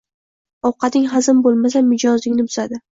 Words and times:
Ovqating 0.69 1.05
hazm 1.13 1.45
bo‘lmasa, 1.49 1.85
mijozingni 1.95 2.51
buzadi. 2.53 2.87